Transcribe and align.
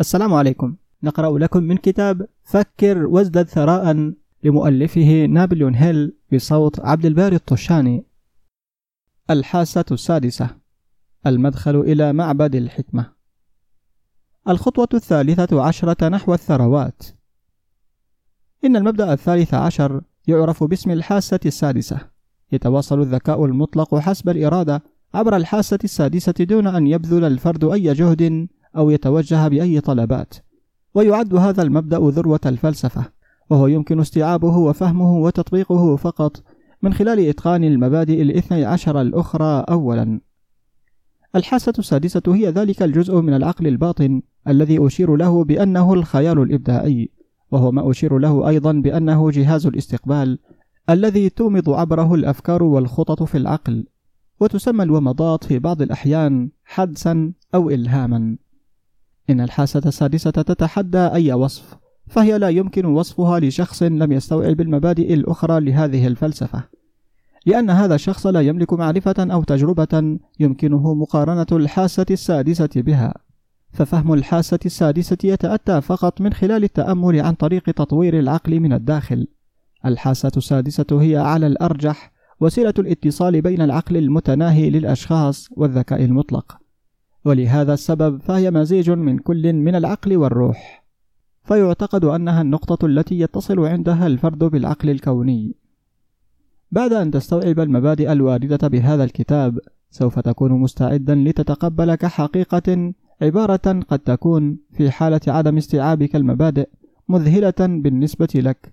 السلام 0.00 0.34
عليكم. 0.34 0.76
نقرأ 1.02 1.38
لكم 1.38 1.62
من 1.62 1.76
كتاب 1.76 2.28
فكر 2.44 3.06
وازدد 3.06 3.48
ثراء 3.48 4.12
لمؤلفه 4.44 5.26
نابليون 5.26 5.74
هيل 5.74 6.16
بصوت 6.32 6.80
عبد 6.80 7.06
الباري 7.06 7.36
الطشاني. 7.36 8.04
الحاسة 9.30 9.84
السادسة. 9.92 10.50
المدخل 11.26 11.80
إلى 11.80 12.12
معبد 12.12 12.54
الحكمة. 12.54 13.12
الخطوة 14.48 14.88
الثالثة 14.94 15.62
عشرة 15.62 16.08
نحو 16.08 16.34
الثروات. 16.34 17.02
إن 18.64 18.76
المبدأ 18.76 19.12
الثالث 19.12 19.54
عشر 19.54 20.02
يعرف 20.28 20.64
باسم 20.64 20.90
الحاسة 20.90 21.40
السادسة. 21.46 22.00
يتواصل 22.52 23.00
الذكاء 23.00 23.44
المطلق 23.44 23.94
حسب 23.94 24.28
الإرادة 24.28 24.82
عبر 25.14 25.36
الحاسة 25.36 25.78
السادسة 25.84 26.34
دون 26.40 26.66
أن 26.66 26.86
يبذل 26.86 27.24
الفرد 27.24 27.64
أي 27.64 27.92
جهد 27.92 28.48
أو 28.78 28.90
يتوجه 28.90 29.48
بأي 29.48 29.80
طلبات. 29.80 30.34
ويعد 30.94 31.34
هذا 31.34 31.62
المبدأ 31.62 31.98
ذروة 31.98 32.40
الفلسفة 32.46 33.04
وهو 33.50 33.66
يمكن 33.66 34.00
استيعابه 34.00 34.56
وفهمه 34.56 35.16
وتطبيقه 35.16 35.96
فقط 35.96 36.42
من 36.82 36.92
خلال 36.92 37.28
إتقان 37.28 37.64
المبادئ 37.64 38.22
الاثني 38.22 38.64
عشر 38.64 39.00
الأخرى 39.00 39.64
أولا. 39.70 40.20
الحاسة 41.36 41.72
السادسة 41.78 42.22
هي 42.26 42.48
ذلك 42.48 42.82
الجزء 42.82 43.20
من 43.20 43.34
العقل 43.34 43.66
الباطن 43.66 44.22
الذي 44.48 44.86
أشير 44.86 45.16
له 45.16 45.44
بأنه 45.44 45.92
الخيال 45.94 46.42
الإبداعي 46.42 47.10
وهو 47.50 47.72
ما 47.72 47.90
أشير 47.90 48.18
له 48.18 48.48
أيضا 48.48 48.72
بأنه 48.72 49.30
جهاز 49.30 49.66
الاستقبال 49.66 50.38
الذي 50.90 51.28
تومض 51.28 51.70
عبره 51.70 52.14
الأفكار 52.14 52.62
والخطط 52.62 53.22
في 53.22 53.38
العقل 53.38 53.86
وتسمى 54.40 54.82
الومضات 54.82 55.44
في 55.44 55.58
بعض 55.58 55.82
الأحيان 55.82 56.50
حدسا 56.64 57.32
أو 57.54 57.70
إلهاما. 57.70 58.36
إن 59.30 59.40
الحاسة 59.40 59.82
السادسة 59.86 60.30
تتحدى 60.30 60.98
أي 60.98 61.32
وصف 61.32 61.76
فهي 62.06 62.38
لا 62.38 62.48
يمكن 62.48 62.84
وصفها 62.86 63.40
لشخص 63.40 63.82
لم 63.82 64.12
يستوعب 64.12 64.60
المبادئ 64.60 65.14
الأخرى 65.14 65.60
لهذه 65.60 66.06
الفلسفة. 66.06 66.64
لأن 67.46 67.70
هذا 67.70 67.94
الشخص 67.94 68.26
لا 68.26 68.40
يملك 68.40 68.72
معرفة 68.72 69.14
أو 69.18 69.42
تجربة 69.42 70.18
يمكنه 70.40 70.94
مقارنة 70.94 71.46
الحاسة 71.52 72.06
السادسة 72.10 72.68
بها. 72.76 73.14
ففهم 73.72 74.12
الحاسة 74.12 74.58
السادسة 74.66 75.18
يتأتى 75.24 75.80
فقط 75.80 76.20
من 76.20 76.32
خلال 76.32 76.64
التأمل 76.64 77.20
عن 77.20 77.34
طريق 77.34 77.62
تطوير 77.62 78.18
العقل 78.18 78.60
من 78.60 78.72
الداخل. 78.72 79.26
الحاسة 79.86 80.32
السادسة 80.36 80.86
هي 80.92 81.16
على 81.16 81.46
الأرجح 81.46 82.12
وسيلة 82.40 82.74
الاتصال 82.78 83.42
بين 83.42 83.62
العقل 83.62 83.96
المتناهي 83.96 84.70
للأشخاص 84.70 85.48
والذكاء 85.56 86.04
المطلق. 86.04 86.58
ولهذا 87.28 87.74
السبب 87.74 88.20
فهي 88.20 88.50
مزيج 88.50 88.90
من 88.90 89.18
كل 89.18 89.52
من 89.52 89.74
العقل 89.74 90.16
والروح. 90.16 90.84
فيعتقد 91.44 92.04
أنها 92.04 92.42
النقطة 92.42 92.86
التي 92.86 93.20
يتصل 93.20 93.60
عندها 93.60 94.06
الفرد 94.06 94.38
بالعقل 94.38 94.90
الكوني. 94.90 95.54
بعد 96.72 96.92
أن 96.92 97.10
تستوعب 97.10 97.60
المبادئ 97.60 98.12
الواردة 98.12 98.68
بهذا 98.68 99.04
الكتاب 99.04 99.58
سوف 99.90 100.18
تكون 100.18 100.52
مستعدا 100.52 101.14
لتتقبل 101.14 101.94
كحقيقة 101.94 102.92
عبارة 103.22 103.80
قد 103.88 103.98
تكون 103.98 104.58
في 104.72 104.90
حالة 104.90 105.20
عدم 105.28 105.56
استيعابك 105.56 106.16
المبادئ 106.16 106.68
مذهلة 107.08 107.60
بالنسبة 107.60 108.28
لك 108.34 108.72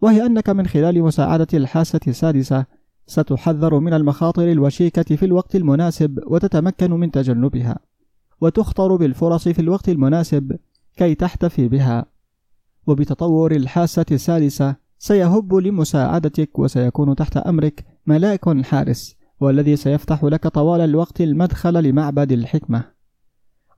وهي 0.00 0.26
أنك 0.26 0.50
من 0.50 0.66
خلال 0.66 1.02
مساعدة 1.02 1.46
الحاسة 1.54 2.00
السادسة 2.08 2.66
ستحذر 3.06 3.78
من 3.78 3.94
المخاطر 3.94 4.52
الوشيكة 4.52 5.16
في 5.16 5.24
الوقت 5.24 5.56
المناسب 5.56 6.20
وتتمكن 6.26 6.90
من 6.90 7.10
تجنبها 7.10 7.78
وتخطر 8.40 8.96
بالفرص 8.96 9.48
في 9.48 9.58
الوقت 9.58 9.88
المناسب 9.88 10.56
كي 10.96 11.14
تحتفي 11.14 11.68
بها. 11.68 12.06
وبتطور 12.86 13.52
الحاسة 13.52 14.06
السادسة 14.12 14.76
سيهب 14.98 15.54
لمساعدتك 15.54 16.58
وسيكون 16.58 17.16
تحت 17.16 17.36
أمرك 17.36 17.84
ملاك 18.06 18.64
حارس 18.64 19.16
والذي 19.40 19.76
سيفتح 19.76 20.24
لك 20.24 20.46
طوال 20.48 20.80
الوقت 20.80 21.20
المدخل 21.20 21.82
لمعبد 21.84 22.32
الحكمة. 22.32 22.84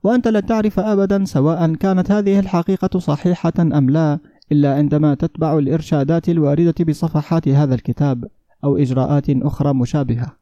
وأنت 0.03 0.27
لن 0.27 0.45
تعرف 0.45 0.79
أبدا 0.79 1.25
سواء 1.25 1.73
كانت 1.73 2.11
هذه 2.11 2.39
الحقيقة 2.39 2.99
صحيحة 2.99 3.53
أم 3.59 3.89
لا 3.89 4.19
إلا 4.51 4.75
عندما 4.75 5.13
تتبع 5.13 5.57
الإرشادات 5.57 6.29
الواردة 6.29 6.85
بصفحات 6.87 7.47
هذا 7.47 7.75
الكتاب. 7.75 8.27
أو 8.63 8.77
إجراءات 8.77 9.29
أخرى 9.29 9.73
مشابهة. 9.73 10.39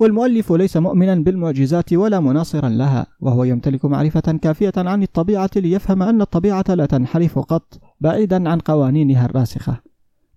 والمؤلف 0.00 0.52
ليس 0.52 0.76
مؤمنا 0.76 1.14
بالمعجزات 1.14 1.92
ولا 1.92 2.20
مناصرا 2.20 2.68
لها 2.68 3.06
وهو 3.20 3.44
يمتلك 3.44 3.84
معرفة 3.84 4.20
كافية 4.20 4.72
عن 4.76 5.02
الطبيعة 5.02 5.50
ليفهم 5.56 6.02
أن 6.02 6.20
الطبيعة 6.20 6.64
لا 6.68 6.86
تنحرف 6.86 7.38
قط 7.38 7.80
بعيدا 8.00 8.50
عن 8.50 8.58
قوانينها 8.58 9.26
الراسخة. 9.26 9.80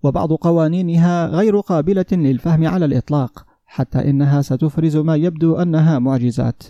وبعض 0.02 0.32
قوانينها 0.32 1.26
غير 1.26 1.60
قابلة 1.60 2.06
للفهم 2.12 2.66
على 2.66 2.84
الإطلاق 2.84 3.46
حتى 3.66 4.10
إنها 4.10 4.42
ستفرز 4.42 4.96
ما 4.96 5.16
يبدو 5.16 5.56
أنها 5.56 5.98
معجزات. 5.98 6.62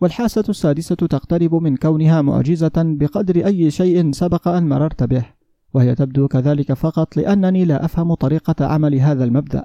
والحاسة 0.00 0.44
السادسة 0.48 0.94
تقترب 0.94 1.54
من 1.54 1.76
كونها 1.76 2.22
معجزة 2.22 2.72
بقدر 2.76 3.46
أي 3.46 3.70
شيء 3.70 4.12
سبق 4.12 4.48
أن 4.48 4.68
مررت 4.68 5.02
به. 5.02 5.35
وهي 5.76 5.94
تبدو 5.94 6.28
كذلك 6.28 6.72
فقط 6.72 7.16
لأنني 7.16 7.64
لا 7.64 7.84
أفهم 7.84 8.14
طريقة 8.14 8.66
عمل 8.66 8.94
هذا 8.94 9.24
المبدأ. 9.24 9.64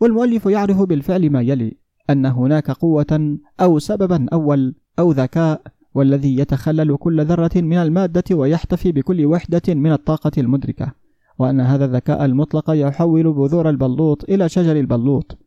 والمؤلف 0.00 0.46
يعرف 0.46 0.82
بالفعل 0.82 1.30
ما 1.30 1.42
يلي 1.42 1.76
أن 2.10 2.26
هناك 2.26 2.70
قوة 2.70 3.38
أو 3.60 3.78
سببا 3.78 4.26
أول 4.32 4.74
أو 4.98 5.12
ذكاء 5.12 5.62
والذي 5.94 6.38
يتخلل 6.38 6.96
كل 6.96 7.24
ذرة 7.24 7.50
من 7.56 7.76
المادة 7.76 8.24
ويحتفي 8.36 8.92
بكل 8.92 9.26
وحدة 9.26 9.74
من 9.74 9.92
الطاقة 9.92 10.30
المدركة 10.38 10.92
وأن 11.38 11.60
هذا 11.60 11.84
الذكاء 11.84 12.24
المطلق 12.24 12.70
يحول 12.70 13.32
بذور 13.32 13.70
البلوط 13.70 14.24
إلى 14.30 14.48
شجر 14.48 14.76
البلوط 14.76 15.38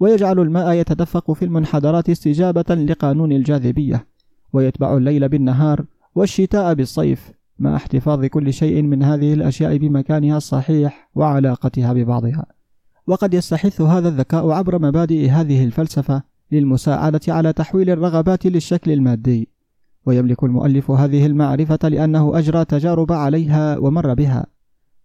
ويجعل 0.00 0.38
الماء 0.38 0.72
يتدفق 0.72 1.32
في 1.32 1.44
المنحدرات 1.44 2.10
استجابة 2.10 2.74
لقانون 2.74 3.32
الجاذبية 3.32 4.06
ويتبع 4.52 4.96
الليل 4.96 5.28
بالنهار 5.28 5.84
والشتاء 6.14 6.74
بالصيف 6.74 7.39
مع 7.60 7.76
احتفاظ 7.76 8.24
كل 8.24 8.52
شيء 8.52 8.82
من 8.82 9.02
هذه 9.02 9.34
الأشياء 9.34 9.76
بمكانها 9.76 10.36
الصحيح 10.36 11.10
وعلاقتها 11.14 11.92
ببعضها. 11.92 12.46
وقد 13.06 13.34
يستحث 13.34 13.80
هذا 13.80 14.08
الذكاء 14.08 14.50
عبر 14.50 14.78
مبادئ 14.78 15.28
هذه 15.28 15.64
الفلسفة 15.64 16.22
للمساعدة 16.52 17.20
على 17.28 17.52
تحويل 17.52 17.90
الرغبات 17.90 18.46
للشكل 18.46 18.90
المادي. 18.90 19.48
ويملك 20.06 20.44
المؤلف 20.44 20.90
هذه 20.90 21.26
المعرفة 21.26 21.88
لأنه 21.88 22.38
أجرى 22.38 22.64
تجارب 22.64 23.12
عليها 23.12 23.78
ومر 23.78 24.14
بها. 24.14 24.46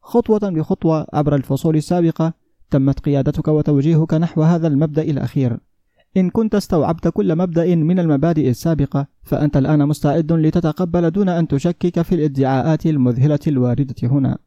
خطوة 0.02 0.40
بخطوة 0.40 1.08
عبر 1.14 1.36
الفصول 1.36 1.76
السابقة 1.76 2.34
تمت 2.72 3.00
قيادتك 3.00 3.48
وتوجيهك 3.48 4.14
نحو 4.14 4.42
هذا 4.42 4.68
المبدأ 4.68 5.02
الأخير. 5.02 5.58
إن 6.18 6.30
كنت 6.30 6.56
استوعبت 6.56 7.08
كل 7.08 7.36
مبدأ 7.36 7.76
من 7.76 8.00
المبادئ 8.00 8.50
السابقة 8.50 9.08
فأنت 9.24 9.58
الآن 9.58 9.88
مستعد 9.88 10.32
لتتقبل 10.32 11.12
دون 11.12 11.30
أن 11.30 11.48
تشكك 11.48 12.02
في 12.02 12.16
الادعاءات 12.16 12.86
المذهلة 12.86 13.40
الواردة 13.48 13.96
هنا. 14.04 14.38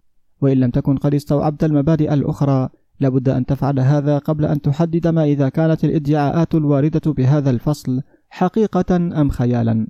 وإن 0.41 0.57
لم 0.57 0.71
تكن 0.71 0.97
قد 0.97 1.15
استوعبت 1.15 1.65
المبادئ 1.65 2.15
الأخرى 2.15 2.69
لابد 3.01 3.29
أن 3.29 3.47
تفعل 3.47 3.81
هذا 3.81 4.19
قبل 4.19 4.45
أن 4.45 4.61
تحدد 4.61 5.07
ما 5.07 5.25
إذا 5.25 5.49
كانت 5.49 5.85
الادعاءات 5.85 6.55
الواردة 6.55 7.13
بهذا 7.13 7.51
الفصل 7.51 8.03
حقيقة 8.31 8.97
أم 8.97 9.29
خيالا. 9.29 9.87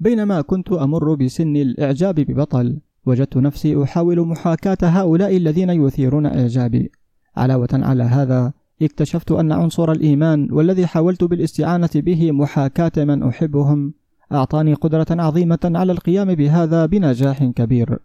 بينما 0.00 0.40
كنت 0.40 0.72
أمر 0.72 1.14
بسن 1.14 1.56
الإعجاب 1.56 2.14
ببطل 2.14 2.80
وجدت 3.06 3.36
نفسي 3.36 3.82
أحاول 3.82 4.20
محاكاة 4.20 4.78
هؤلاء 4.82 5.36
الذين 5.36 5.70
يثيرون 5.70 6.26
إعجابي. 6.26 6.92
علاوة 7.36 7.68
على 7.72 8.02
هذا 8.02 8.52
اكتشفت 8.84 9.32
أن 9.32 9.52
عنصر 9.52 9.92
الإيمان 9.92 10.48
والذي 10.52 10.86
حاولت 10.86 11.24
بالاستعانة 11.24 11.90
به 11.94 12.32
محاكاة 12.32 13.04
من 13.04 13.22
أحبهم. 13.22 13.94
أعطاني 14.32 14.74
قدرة 14.74 15.06
عظيمة 15.10 15.58
على 15.64 15.92
القيام 15.92 16.34
بهذا 16.34 16.86
بنجاح 16.86 17.44
كبير. 17.44 17.98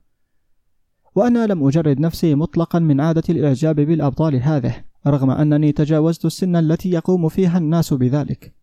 وأنا 1.16 1.48
لم 1.48 1.68
أجرد 1.68 2.00
نفسي 2.00 2.36
مطلقا 2.36 2.80
من 2.80 3.02
عادة 3.02 3.24
الإعجاب 3.30 3.76
بالأبطال 3.76 4.36
هذه 4.36 4.76
رغم 5.08 5.32
أنني 5.32 5.72
تجاوزت 5.72 6.26
السن 6.26 6.56
التي 6.56 6.90
يقوم 6.90 7.30
فيها 7.30 7.58
الناس 7.58 7.94
بذلك. 7.94 8.54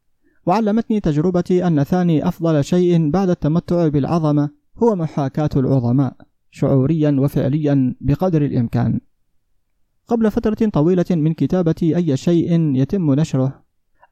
وعلمتني 0.47 1.01
تجربتي 1.01 1.67
أن 1.67 1.83
ثاني 1.83 2.29
أفضل 2.29 2.65
شيء 2.65 3.11
بعد 3.11 3.31
التمتع 3.31 3.89
بالعظمة 3.89 4.51
هو 4.83 4.97
محاكاة 4.97 5.51
العظماء 5.57 6.17
شعوريا 6.51 7.17
وفعليا 7.21 7.95
بقدر 8.01 8.45
الإمكان. 8.45 9.01
قبل 10.09 10.31
فترة 10.31 10.69
طويلة 10.69 11.05
من 11.11 11.35
كتابة 11.35 11.75
أي 11.83 12.17
شيء 12.17 12.75
يتم 12.77 13.15
نشره 13.15 13.63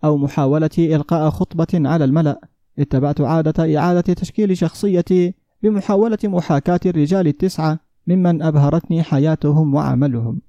أو 0.04 0.16
محاولة 0.16 0.70
إلقاء 0.78 1.30
خطبة 1.30 1.66
على 1.74 2.04
الملأ 2.04 2.40
اتبعت 2.78 3.20
عادة 3.20 3.78
إعادة 3.78 4.14
تشكيل 4.14 4.56
شخصيتي 4.56 5.34
بمحاولة 5.62 6.18
محاكاة 6.24 6.80
الرجال 6.86 7.26
التسعة 7.26 7.78
ممن 8.06 8.42
أبهرتني 8.42 9.02
حياتهم 9.02 9.74
وعملهم. 9.74 10.40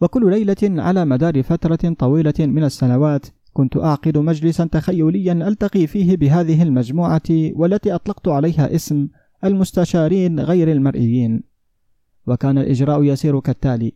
وكل 0.00 0.30
ليلة 0.30 0.82
على 0.82 1.04
مدار 1.04 1.42
فترة 1.42 1.94
طويلة 1.98 2.34
من 2.38 2.64
السنوات 2.64 3.26
كنت 3.52 3.76
أعقد 3.76 4.18
مجلسا 4.18 4.64
تخيليا 4.64 5.32
ألتقي 5.32 5.86
فيه 5.86 6.16
بهذه 6.16 6.62
المجموعة 6.62 7.22
والتي 7.30 7.94
أطلقت 7.94 8.28
عليها 8.28 8.74
اسم 8.74 9.08
المستشارين 9.44 10.40
غير 10.40 10.72
المرئيين. 10.72 11.42
وكان 12.26 12.58
الإجراء 12.58 13.02
يسير 13.02 13.40
كالتالي 13.40 13.92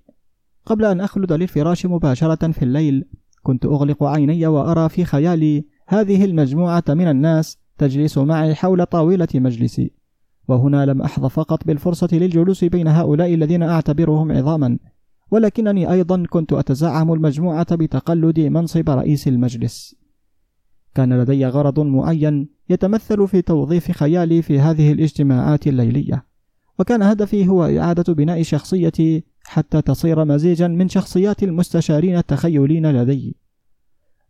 قبل 0.67 0.85
أن 0.85 1.01
أخلد 1.01 1.33
للفراش 1.33 1.87
مباشرة 1.87 2.53
في 2.53 2.63
الليل 2.63 3.05
كنت 3.43 3.67
أغلق 3.67 4.05
عيني 4.05 4.47
وأرى 4.47 4.89
في 4.89 5.05
خيالي 5.05 5.65
هذه 5.89 6.25
المجموعة 6.25 6.85
من 6.89 7.09
الناس 7.09 7.59
تجلس 7.79 8.19
معي 8.19 8.55
حول 8.55 8.87
طاولة 8.87 9.29
مجلسي. 9.35 9.93
وهنا 10.49 10.87
لم 10.87 11.03
أحظ 11.03 11.27
فقط 11.27 11.67
بالفرصة 11.67 12.09
للجلوس 12.13 12.65
بين 12.65 12.89
هؤلاء 12.89 13.35
الذين 13.35 13.63
أعتبرهم 13.63 14.33
عظاما 14.33 14.79
ولكنني 15.31 15.93
أيضا 15.93 16.23
كنت 16.31 16.53
أتزعم 16.53 17.13
المجموعة 17.13 17.77
بتقلد 17.77 18.41
منصب 18.41 18.91
رئيس 18.91 19.29
المجلس. 19.29 19.97
كان 20.95 21.21
لدي 21.21 21.47
غرض 21.47 21.81
معين 21.81 22.49
يتمثل 22.71 23.29
في 23.29 23.43
توظيف 23.43 23.91
خيالي 23.91 24.43
في 24.43 24.61
هذه 24.61 24.93
الاجتماعات 24.93 25.67
الليلية 25.67 26.27
وكان 26.79 27.03
هدفي 27.03 27.49
هو 27.49 27.65
إعادة 27.65 28.15
بناء 28.15 28.43
شخصيتي 28.43 29.25
حتى 29.49 29.83
تصير 29.83 30.25
مزيجا 30.25 30.69
من 30.69 30.89
شخصيات 30.89 31.43
المستشارين 31.43 32.17
التخيلين 32.17 32.93
لدي. 32.93 33.37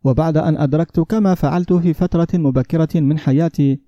وبعد 0.03 0.37
أن 0.37 0.57
أدركت 0.57 0.99
كما 0.99 1.35
فعلت 1.35 1.73
في 1.73 1.93
فترة 1.93 2.27
مبكرة 2.33 2.99
من 2.99 3.19
حياتي 3.19 3.81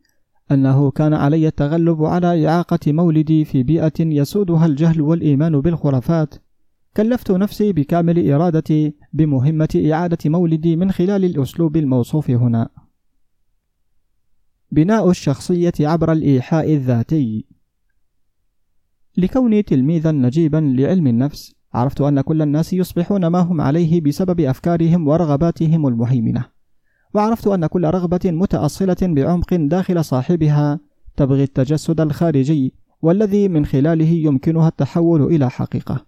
أنه 0.51 0.91
كان 0.91 1.13
علي 1.13 1.47
التغلب 1.47 2.03
على 2.03 2.47
إعاقة 2.47 2.79
مولدي 2.87 3.45
في 3.45 3.63
بيئة 3.63 3.93
يسودها 3.99 4.65
الجهل 4.65 5.01
والإيمان 5.01 5.61
بالخرافات. 5.61 6.35
كلفت 6.97 7.31
نفسي 7.31 7.73
بكامل 7.73 8.31
إرادتي 8.31 8.95
بمهمة 9.13 9.89
إعادة 9.91 10.17
مولدي 10.25 10.75
من 10.75 10.91
خلال 10.91 11.25
الأسلوب 11.25 11.77
الموصوف 11.77 12.29
هنا. 12.29 12.69
بناء 14.71 15.09
الشخصية 15.09 15.73
عبر 15.79 16.11
الإيحاء 16.11 16.73
الذاتي. 16.73 17.45
لكوني 19.19 19.61
تلميذا 19.61 20.11
نجيبا 20.11 20.57
لعلم 20.57 21.07
النفس 21.07 21.55
عرفت 21.73 22.01
أن 22.01 22.21
كل 22.21 22.41
الناس 22.41 22.73
يصبحون 22.73 23.27
ما 23.27 23.39
هم 23.39 23.61
عليه 23.61 24.01
بسبب 24.01 24.39
أفكارهم 24.39 25.07
ورغباتهم 25.07 25.87
المهيمنة. 25.87 26.45
وعرفت 27.13 27.47
أن 27.47 27.65
كل 27.65 27.85
رغبة 27.85 28.19
متأصلة 28.25 28.97
بعمق 29.01 29.53
داخل 29.53 30.05
صاحبها 30.05 30.79
تبغي 31.17 31.43
التجسد 31.43 32.01
الخارجي 32.01 32.73
والذي 33.01 33.47
من 33.47 33.65
خلاله 33.65 34.09
يمكنها 34.09 34.67
التحول 34.67 35.23
إلى 35.23 35.49
حقيقة. 35.49 36.05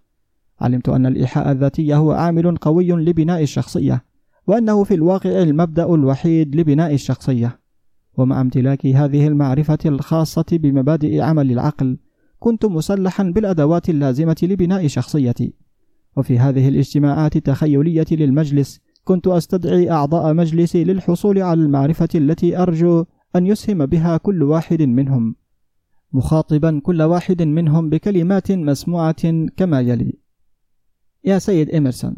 علمت 0.60 0.88
أن 0.88 1.06
الإيحاء 1.06 1.52
الذاتي 1.52 1.94
هو 1.94 2.12
عامل 2.12 2.56
قوي 2.56 2.92
لبناء 2.92 3.42
الشخصية 3.42 4.04
وأنه 4.46 4.84
في 4.84 4.94
الواقع 4.94 5.42
المبدأ 5.42 5.94
الوحيد 5.94 6.56
لبناء 6.56 6.94
الشخصية. 6.94 7.60
ومع 8.16 8.40
امتلاك 8.40 8.86
هذه 8.86 9.26
المعرفة 9.26 9.78
الخاصة 9.86 10.44
بمبادئ 10.52 11.20
عمل 11.20 11.50
العقل 11.50 11.98
كنت 12.42 12.64
مسلحا 12.64 13.22
بالأدوات 13.24 13.88
اللازمة 13.88 14.36
لبناء 14.42 14.86
شخصيتي. 14.86 15.54
وفي 16.16 16.38
هذه 16.38 16.68
الاجتماعات 16.68 17.36
التخيلية 17.36 18.06
للمجلس 18.10 18.80
كنت 19.04 19.26
أستدعي 19.26 19.90
أعضاء 19.90 20.34
مجلسي 20.34 20.84
للحصول 20.84 21.42
على 21.42 21.60
المعرفة 21.60 22.08
التي 22.14 22.56
أرجو 22.56 23.04
أن 23.36 23.46
يسهم 23.46 23.86
بها 23.86 24.16
كل 24.16 24.42
واحد 24.42 24.82
منهم 24.82 25.36
مخاطبا 26.12 26.80
كل 26.84 27.02
واحد 27.02 27.42
منهم 27.42 27.90
بكلمات 27.90 28.52
مسموعة 28.52 29.46
كما 29.56 29.80
يلي. 29.80 30.18
يا 31.24 31.38
سيد 31.38 31.70
إمرسون 31.70 32.16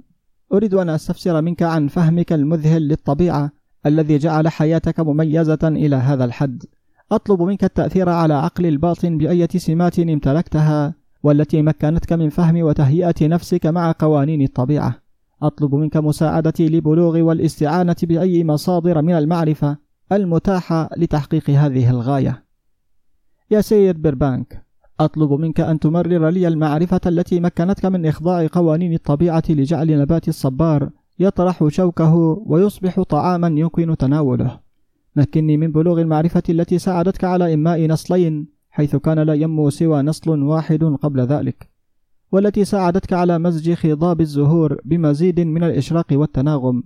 أريد 0.53 0.75
أن 0.75 0.89
أستفسر 0.89 1.43
منك 1.43 1.63
عن 1.63 1.89
فهمك 1.89 2.33
المذهل 2.33 2.89
للطبيعة 2.89 3.51
الذي 3.87 4.19
جعل 4.19 4.49
حياتك 4.49 5.01
مميزة 5.01 5.59
إلى 5.63 5.97
هذا 5.97 6.25
الحد. 6.25 6.65
أطلب 7.13 7.43
منك 7.43 7.65
التأثير 7.65 8.09
على 8.09 8.35
عقل 8.35 8.67
الباطن 8.67 9.19
بأية 9.19 9.49
سمات 9.57 9.99
امتلكتها 9.99 10.95
والتي 11.23 11.63
مكنتك 11.63 12.13
من 12.13 12.29
فهم 12.29 12.63
وتهيئة 12.63 13.15
نفسك 13.23 13.67
مع 13.67 13.95
قوانين 13.99 14.43
الطبيعة. 14.43 14.95
أطلب 15.43 15.75
منك 15.75 15.97
مساعدتي 15.97 16.69
لبلوغ 16.69 17.21
والاستعانة 17.21 17.97
بأي 18.03 18.45
مصادر 18.45 19.03
من 19.03 19.15
المعرفة 19.15 19.77
المتاحة 20.13 20.91
لتحقيق 20.97 21.51
هذه 21.51 21.91
الغاية. 21.91 22.45
يا 23.51 23.61
سيد 23.61 24.03
بيربانك 24.03 24.65
أطلب 25.01 25.33
منك 25.33 25.61
أن 25.61 25.79
تمرر 25.79 26.29
لي 26.29 26.49
المعرفة 26.49 27.01
التي 27.07 27.41
مكنتك 27.41 27.85
من 27.85 28.07
إخضاع 28.07 28.47
قوانين 28.53 28.93
الطبيعة 28.93 29.43
لجعل 29.49 30.01
نبات 30.01 30.29
الصبار 30.29 30.91
يطرح 31.19 31.69
شوكه 31.69 32.15
ويصبح 32.47 33.03
طعاما 33.03 33.47
يمكن 33.47 33.97
تناوله. 33.97 34.64
مكني 35.17 35.57
من 35.57 35.73
بلوغ 35.73 36.01
المعرفة 36.01 36.43
التي 36.49 36.79
ساعدتك 36.79 37.25
على 37.25 37.55
إنماء 37.55 37.87
نسلين 37.87 38.47
حيث 38.71 38.97
كان 38.97 39.19
لا 39.19 39.35
ينمو 39.35 39.71
سوى 39.71 40.03
نسل 40.03 40.31
واحد 40.31 40.85
قبل 40.85 41.21
ذلك 41.21 41.71
والتي 42.33 42.65
ساعدتك 42.65 43.13
على 43.13 43.39
مزج 43.39 43.75
خضاب 43.75 44.21
الزهور 44.21 44.81
بمزيد 44.85 45.41
من 45.41 45.65
الإشراق 45.65 46.07
والتناغم 46.13 46.83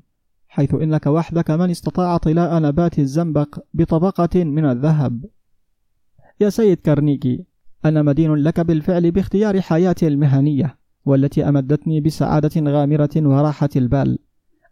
حيث 0.48 0.74
إنك 0.74 1.06
وحدك 1.06 1.50
من 1.50 1.70
استطاع 1.70 2.16
طلاء 2.16 2.62
نبات 2.62 2.98
الزنبق 2.98 3.58
بطبقة 3.74 4.44
من 4.44 4.64
الذهب. 4.64 5.24
يا 6.40 6.50
سيد 6.50 6.76
كارنيكي 6.76 7.44
أنا 7.84 8.02
مدين 8.02 8.34
لك 8.34 8.60
بالفعل 8.60 9.10
باختيار 9.10 9.60
حياتي 9.60 10.08
المهنية 10.08 10.78
والتي 11.04 11.48
أمدتني 11.48 12.00
بسعادة 12.00 12.70
غامرة 12.70 13.10
وراحة 13.16 13.68
البال. 13.76 14.18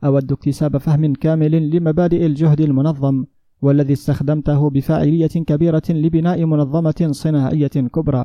أود 0.05 0.33
اكتساب 0.33 0.77
فهم 0.77 1.13
كامل 1.13 1.71
لمبادئ 1.71 2.27
الجهد 2.27 2.61
المنظم 2.61 3.25
والذي 3.63 3.93
استخدمته 3.93 4.71
بفاعلية 4.71 5.27
كبيرة 5.27 5.83
لبناء 5.91 6.45
منظمة 6.45 7.09
صناعية 7.11 7.67
كبرى. 7.67 8.25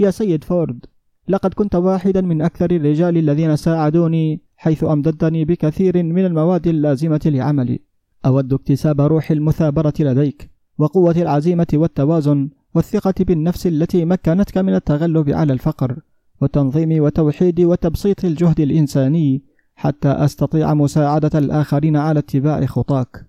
يا 0.00 0.10
سيد 0.10 0.44
فورد، 0.44 0.86
لقد 1.28 1.54
كنت 1.54 1.74
واحدا 1.74 2.20
من 2.20 2.42
أكثر 2.42 2.70
الرجال 2.70 3.16
الذين 3.16 3.56
ساعدوني 3.56 4.40
حيث 4.56 4.84
أمددتني 4.84 5.44
بكثير 5.44 6.02
من 6.02 6.26
المواد 6.26 6.66
اللازمة 6.66 7.20
لعملي. 7.24 7.80
أود 8.26 8.52
اكتساب 8.52 9.00
روح 9.00 9.30
المثابرة 9.30 9.94
لديك، 10.00 10.50
وقوة 10.78 11.16
العزيمة 11.16 11.66
والتوازن، 11.74 12.50
والثقة 12.74 13.14
بالنفس 13.20 13.66
التي 13.66 14.04
مكنتك 14.04 14.58
من 14.58 14.74
التغلب 14.74 15.30
على 15.30 15.52
الفقر، 15.52 16.00
وتنظيم 16.40 17.02
وتوحيد 17.02 17.60
وتبسيط 17.60 18.24
الجهد 18.24 18.60
الإنساني 18.60 19.42
حتى 19.74 20.08
أستطيع 20.08 20.74
مساعدة 20.74 21.38
الآخرين 21.38 21.96
على 21.96 22.18
اتباع 22.18 22.66
خطاك. 22.66 23.25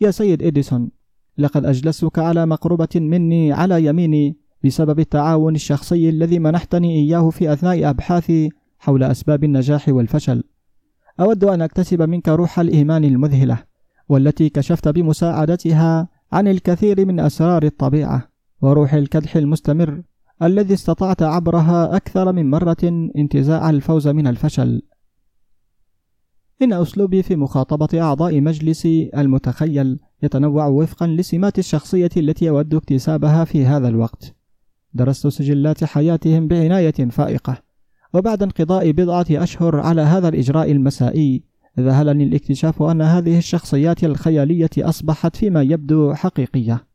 يا 0.00 0.10
سيد 0.10 0.42
إديسون 0.42 0.90
لقد 1.38 1.64
أجلسك 1.64 2.18
على 2.18 2.46
مقربة 2.46 2.88
مني 2.96 3.52
على 3.52 3.84
يميني 3.84 4.36
بسبب 4.64 5.00
التعاون 5.00 5.54
الشخصي 5.54 6.08
الذي 6.08 6.38
منحتني 6.38 6.94
إياه 6.94 7.30
في 7.30 7.52
أثناء 7.52 7.90
أبحاثي 7.90 8.50
حول 8.78 9.02
أسباب 9.02 9.44
النجاح 9.44 9.88
والفشل. 9.88 10.44
أود 11.20 11.44
أن 11.44 11.62
أكتسب 11.62 12.02
منك 12.02 12.28
روح 12.28 12.60
الإيمان 12.60 13.04
المذهلة 13.04 13.58
والتي 14.08 14.48
كشفت 14.48 14.88
بمساعدتها 14.88 16.08
عن 16.32 16.48
الكثير 16.48 17.06
من 17.06 17.20
أسرار 17.20 17.62
الطبيعة 17.62 18.28
وروح 18.62 18.94
الكدح 18.94 19.36
المستمر 19.36 20.02
الذي 20.42 20.74
استطعت 20.74 21.22
عبرها 21.22 21.96
أكثر 21.96 22.32
من 22.32 22.50
مرة 22.50 23.10
انتزاع 23.16 23.70
الفوز 23.70 24.08
من 24.08 24.26
الفشل. 24.26 24.82
إن 26.62 26.72
أسلوبي 26.72 27.22
في 27.22 27.36
مخاطبة 27.36 28.02
أعضاء 28.02 28.40
مجلسي 28.40 29.10
المتخيل 29.16 29.98
يتنوع 30.22 30.66
وفقا 30.66 31.06
لسمات 31.06 31.58
الشخصية 31.58 32.10
التي 32.16 32.48
أود 32.48 32.74
اكتسابها 32.74 33.44
في 33.44 33.66
هذا 33.66 33.88
الوقت. 33.88 34.34
درست 34.94 35.26
سجلات 35.26 35.84
حياتهم 35.84 36.48
بعناية 36.48 37.08
فائقة، 37.10 37.62
وبعد 38.14 38.42
انقضاء 38.42 38.90
بضعة 38.90 39.26
أشهر 39.30 39.80
على 39.80 40.02
هذا 40.02 40.28
الإجراء 40.28 40.72
المسائي، 40.72 41.42
ذهلني 41.80 42.24
الاكتشاف 42.24 42.82
أن 42.82 43.02
هذه 43.02 43.38
الشخصيات 43.38 44.04
الخيالية 44.04 44.70
أصبحت 44.78 45.36
فيما 45.36 45.62
يبدو 45.62 46.14
حقيقية. 46.14 46.86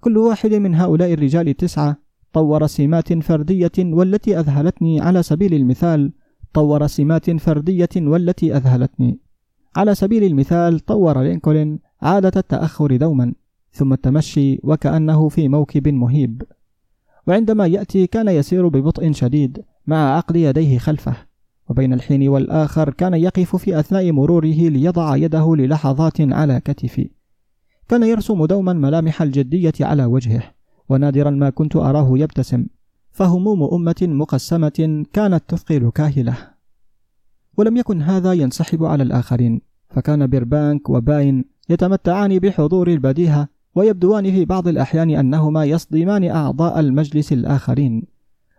كل 0.00 0.18
واحد 0.18 0.54
من 0.54 0.74
هؤلاء 0.74 1.12
الرجال 1.12 1.48
التسعة 1.48 1.96
طور 2.32 2.66
سمات 2.66 3.12
فردية 3.12 3.72
والتي 3.78 4.40
أذهلتني 4.40 5.00
على 5.00 5.22
سبيل 5.22 5.54
المثال 5.54 6.12
طور 6.52 6.86
سمات 6.86 7.30
فردية 7.30 7.88
والتي 7.96 8.56
أذهلتني. 8.56 9.18
على 9.76 9.94
سبيل 9.94 10.24
المثال 10.24 10.80
طور 10.80 11.22
لينكولن 11.22 11.78
عادة 12.02 12.32
التأخر 12.36 12.96
دوما 12.96 13.34
ثم 13.72 13.92
التمشي 13.92 14.60
وكأنه 14.64 15.28
في 15.28 15.48
موكب 15.48 15.88
مهيب. 15.88 16.42
وعندما 17.26 17.66
يأتي 17.66 18.06
كان 18.06 18.28
يسير 18.28 18.68
ببطء 18.68 19.12
شديد 19.12 19.64
مع 19.86 20.16
عقد 20.16 20.36
يديه 20.36 20.78
خلفه 20.78 21.16
وبين 21.68 21.92
الحين 21.92 22.28
والآخر 22.28 22.90
كان 22.90 23.14
يقف 23.14 23.56
في 23.56 23.80
أثناء 23.80 24.12
مروره 24.12 24.68
ليضع 24.68 25.16
يده 25.16 25.56
للحظات 25.56 26.20
على 26.20 26.60
كتفي. 26.60 27.10
كان 27.88 28.02
يرسم 28.02 28.44
دوما 28.46 28.72
ملامح 28.72 29.22
الجدية 29.22 29.72
على 29.80 30.04
وجهه 30.04 30.42
ونادرا 30.88 31.30
ما 31.30 31.50
كنت 31.50 31.76
أراه 31.76 32.18
يبتسم. 32.18 32.66
فهموم 33.10 33.74
أمة 33.74 33.96
مقسمة 34.02 35.04
كانت 35.12 35.42
تثقل 35.48 35.90
كاهلة. 35.90 36.36
ولم 37.56 37.76
يكن 37.76 38.02
هذا 38.02 38.32
ينسحب 38.32 38.84
على 38.84 39.02
الآخرين 39.02 39.60
فكان 39.90 40.26
بيربانك 40.26 40.90
وباين 40.90 41.44
يتمتعان 41.68 42.38
بحضور 42.38 42.88
البديهة 42.88 43.48
ويبدوان 43.74 44.30
في 44.30 44.44
بعض 44.44 44.68
الأحيان 44.68 45.10
أنهما 45.10 45.64
يصدمان 45.64 46.24
أعضاء 46.24 46.80
المجلس 46.80 47.32
الآخرين. 47.32 48.02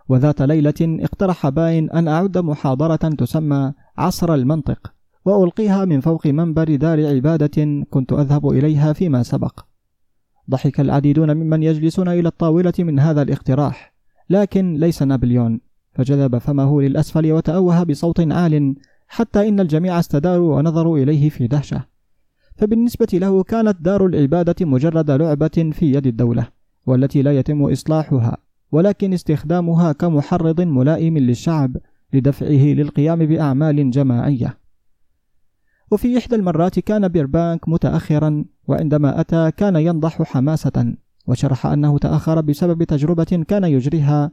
وذات 0.10 0.42
ليلة 0.42 0.74
اقترح 0.82 1.50
باين 1.50 1.92
أن 1.92 2.08
أعد 2.08 2.38
محاضرة 2.38 2.96
تسمى 2.96 3.74
عصر 3.98 4.34
المنطق 4.34 4.94
وألقيها 5.26 5.86
من 5.86 6.00
فوق 6.00 6.28
منبر 6.28 6.76
دار 6.76 7.08
عبادة 7.08 7.86
كنت 7.90 8.14
أذهب 8.14 8.50
إليها 8.50 8.94
فيما 8.94 9.24
سبق. 9.24 9.60
ضحك 10.50 10.80
العديدون 10.80 11.38
ممن 11.38 11.64
يجلسون 11.64 12.08
إلى 12.08 12.28
الطاولة 12.28 12.74
من 12.80 13.00
هذا 13.00 13.22
الاقتراح. 13.22 13.91
لكن 14.32 14.74
ليس 14.74 15.04
نابليون. 15.04 15.62
فجذب 15.94 16.38
فمه 16.38 16.82
للأسفل 16.82 17.32
وتأوه 17.32 17.84
بصوت 17.84 18.32
عال 18.32 18.76
حتى 19.08 19.50
إن 19.50 19.60
الجميع 19.60 20.00
استداروا 20.00 20.58
ونظروا 20.58 20.98
إليه 20.98 21.30
في 21.30 21.48
دهشة. 21.48 21.86
فبالنسبة 22.56 23.08
له 23.14 23.44
كانت 23.44 23.82
دار 23.82 24.06
العبادة 24.06 24.66
مجرد 24.66 25.12
لعبة 25.12 25.72
في 25.74 25.94
يد 25.94 26.08
الدولة 26.08 26.48
والتي 26.86 27.22
لا 27.22 27.40
يتم 27.40 27.72
إصلاحها 27.72 28.38
ولكن 28.72 29.14
استخدامها 29.14 29.92
كمحرض 29.92 30.62
ملائم 30.62 31.18
للشعب 31.18 31.78
لدفعه 32.14 32.74
للقيام 32.74 33.26
بأعمال 33.26 33.92
جماعية. 33.92 34.58
وفي 35.92 36.18
إحدى 36.18 36.36
المرات 36.36 36.80
كان 36.80 37.08
بيربانك 37.08 37.70
متأخرا 37.70 38.46
وعندما 38.68 39.22
أتى 39.22 39.52
كان 39.52 39.76
ينضح 39.76 40.22
حماسة. 40.22 40.96
وشرح 41.28 41.66
أنه 41.66 41.98
تأخر 41.98 42.42
بسبب 42.42 42.84
تجربة 42.84 43.44
كان 43.48 43.64
يجريها 43.64 44.32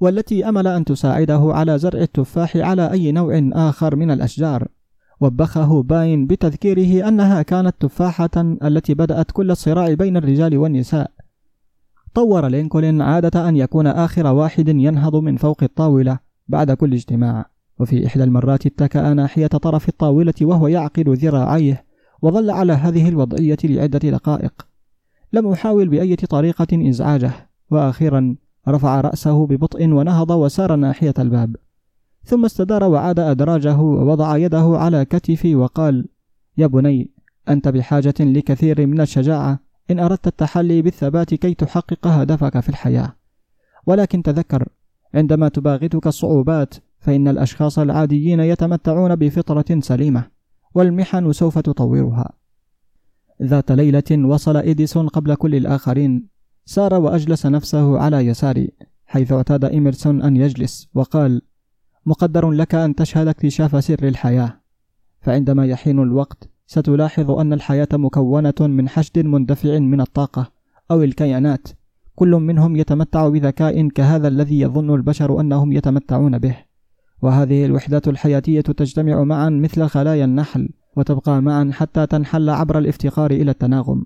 والتي 0.00 0.48
أمل 0.48 0.66
أن 0.66 0.84
تساعده 0.84 1.40
على 1.54 1.78
زرع 1.78 2.00
التفاح 2.00 2.56
على 2.56 2.90
أي 2.92 3.12
نوع 3.12 3.50
آخر 3.52 3.96
من 3.96 4.10
الأشجار. 4.10 4.68
وبخه 5.20 5.82
باين 5.82 6.26
بتذكيره 6.26 7.08
أنها 7.08 7.42
كانت 7.42 7.74
تفاحة 7.80 8.30
التي 8.36 8.94
بدأت 8.94 9.30
كل 9.30 9.50
الصراع 9.50 9.94
بين 9.94 10.16
الرجال 10.16 10.58
والنساء. 10.58 11.10
طور 12.14 12.48
لينكولن 12.48 13.00
عادة 13.02 13.48
أن 13.48 13.56
يكون 13.56 13.86
آخر 13.86 14.26
واحد 14.26 14.68
ينهض 14.68 15.16
من 15.16 15.36
فوق 15.36 15.62
الطاولة 15.62 16.18
بعد 16.48 16.72
كل 16.72 16.92
اجتماع. 16.92 17.50
وفي 17.78 18.06
إحدى 18.06 18.24
المرات 18.24 18.66
اتكأ 18.66 19.14
ناحية 19.14 19.46
طرف 19.46 19.88
الطاولة 19.88 20.34
وهو 20.42 20.68
يعقد 20.68 21.08
ذراعيه 21.08 21.84
وظل 22.22 22.50
على 22.50 22.72
هذه 22.72 23.08
الوضعية 23.08 23.58
لعدة 23.64 23.98
دقائق. 23.98 24.69
لم 25.32 25.46
أحاول 25.46 25.88
بأية 25.88 26.16
طريقة 26.16 26.88
إزعاجه 26.88 27.32
وأخيرا 27.70 28.36
رفع 28.68 29.00
رأسه 29.00 29.46
ببطء 29.46 29.84
ونهض 29.84 30.30
وسار 30.30 30.76
ناحية 30.76 31.14
الباب. 31.18 31.56
ثم 32.24 32.44
استدار 32.44 32.84
وعاد 32.84 33.18
أدراجه 33.18 33.78
ووضع 33.78 34.36
يده 34.36 34.72
على 34.74 35.04
كتفي 35.04 35.54
وقال 35.54 36.08
يا 36.58 36.66
بني 36.66 37.10
أنت 37.48 37.68
بحاجة 37.68 38.14
لكثير 38.20 38.86
من 38.86 39.00
الشجاعة. 39.00 39.58
إن 39.90 39.98
أردت 39.98 40.26
التحلي 40.26 40.82
بالثبات 40.82 41.34
كي 41.34 41.54
تحقق 41.54 42.06
هدفك 42.06 42.60
في 42.60 42.68
الحياة. 42.68 43.16
ولكن 43.86 44.22
تذكر 44.22 44.68
عندما 45.14 45.48
تباغتك 45.48 46.06
الصعوبات 46.06 46.74
فإن 46.98 47.28
الأشخاص 47.28 47.78
العاديين 47.78 48.40
يتمتعون 48.40 49.16
بفطرة 49.16 49.80
سليمة 49.80 50.24
والمحن 50.74 51.32
سوف 51.32 51.58
تطورها. 51.58 52.39
ذات 53.42 53.72
ليلة 53.72 54.26
وصل 54.26 54.56
إديسون 54.56 55.08
قبل 55.08 55.34
كل 55.34 55.54
الآخرين 55.54 56.28
سار 56.64 56.94
وأجلس 56.94 57.46
نفسه 57.46 57.98
على 57.98 58.26
يساري 58.26 58.70
حيث 59.06 59.32
اعتاد 59.32 59.64
إيمرسون 59.64 60.22
أن 60.22 60.36
يجلس 60.36 60.88
وقال 60.94 61.42
مقدر 62.06 62.50
لك 62.50 62.74
أن 62.74 62.94
تشهد 62.94 63.28
اكتشاف 63.28 63.84
سر 63.84 64.08
الحياة. 64.08 64.60
فعندما 65.20 65.66
يحين 65.66 65.98
الوقت 65.98 66.50
ستلاحظ 66.66 67.30
أن 67.30 67.52
الحياة 67.52 67.88
مكونة 67.92 68.54
من 68.60 68.88
حشد 68.88 69.18
مندفع 69.18 69.78
من 69.78 70.00
الطاقة 70.00 70.52
أو 70.90 71.02
الكيانات 71.02 71.68
كل 72.14 72.30
منهم 72.30 72.76
يتمتع 72.76 73.28
بذكاء 73.28 73.88
كهذا 73.88 74.28
الذي 74.28 74.60
يظن 74.60 74.94
البشر 74.94 75.40
أنهم 75.40 75.72
يتمتعون 75.72 76.38
به. 76.38 76.56
وهذه 77.22 77.64
الوحدات 77.64 78.08
الحياتية 78.08 78.60
تجتمع 78.60 79.24
معا 79.24 79.50
مثل 79.50 79.86
خلايا 79.86 80.24
النحل 80.24 80.68
وتبقى 80.96 81.42
معا 81.42 81.70
حتى 81.72 82.06
تنحل 82.06 82.50
عبر 82.50 82.78
الافتقار 82.78 83.30
إلى 83.30 83.50
التناغم. 83.50 84.04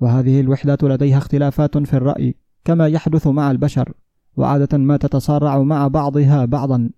وهذه 0.00 0.40
الوحدات 0.40 0.84
لديها 0.84 1.18
اختلافات 1.18 1.78
في 1.78 1.94
الرأي 1.94 2.34
كما 2.64 2.88
يحدث 2.88 3.26
مع 3.26 3.50
البشر 3.50 3.92
وعادة 4.36 4.78
ما 4.78 4.96
تتصارع 4.96 5.62
مع 5.62 5.88
بعضها 5.88 6.44
بعضا. 6.44 6.90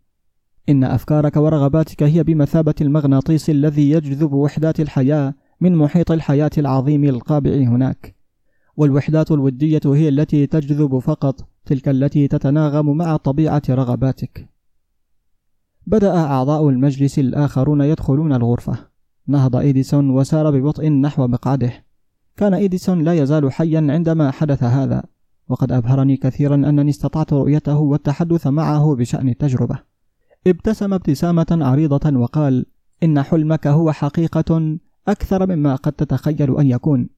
إن 0.68 0.84
أفكارك 0.84 1.36
ورغباتك 1.36 2.02
هي 2.02 2.22
بمثابة 2.22 2.74
المغناطيس 2.80 3.50
الذي 3.50 3.90
يجذب 3.90 4.32
وحدات 4.32 4.80
الحياة 4.80 5.34
من 5.60 5.74
محيط 5.74 6.10
الحياة 6.12 6.50
العظيم 6.58 7.04
القابع 7.04 7.50
هناك. 7.50 8.16
والوحدات 8.76 9.30
الودية 9.30 9.80
هي 9.86 10.08
التي 10.08 10.46
تجذب 10.46 10.98
فقط 10.98 11.48
تلك 11.64 11.88
التي 11.88 12.28
تتناغم 12.28 12.96
مع 12.96 13.16
طبيعة 13.16 13.62
رغباتك. 13.70 14.48
بدأ 15.86 16.16
أعضاء 16.16 16.68
المجلس 16.68 17.18
الآخرون 17.18 17.80
يدخلون 17.80 18.32
الغرفة. 18.32 18.95
نهض 19.28 19.56
إيديسون 19.56 20.10
وسار 20.10 20.50
ببطء 20.50 20.88
نحو 20.88 21.26
مقعده. 21.26 21.72
كان 22.36 22.54
إيديسون 22.54 23.04
لا 23.04 23.12
يزال 23.12 23.52
حيا 23.52 23.86
عندما 23.90 24.30
حدث 24.30 24.62
هذا 24.62 25.02
وقد 25.48 25.72
أبهرني 25.72 26.16
كثيرا 26.16 26.54
أنني 26.54 26.90
استطعت 26.90 27.32
رؤيته 27.32 27.78
والتحدث 27.78 28.46
معه 28.46 28.94
بشأن 28.94 29.28
التجربة. 29.28 29.78
ابتسم 30.46 30.94
ابتسامة 30.94 31.46
عريضة 31.50 32.18
وقال 32.18 32.66
إن 33.02 33.22
حلمك 33.22 33.66
هو 33.66 33.92
حقيقة 33.92 34.78
أكثر 35.08 35.46
مما 35.46 35.74
قد 35.74 35.92
تتخيل 35.92 36.58
أن 36.58 36.66
يكون 36.66 37.08